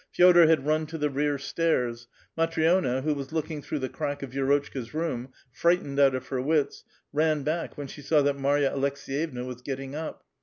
[0.17, 4.31] Fe6<.lor had run to the rear stairs; Matn6na, who was looking through the crack of
[4.31, 8.71] Vi^rotchka's room, fright ened out of her wits, ran back when she saw that Marva
[8.71, 10.23] Alekseyevna was getting up.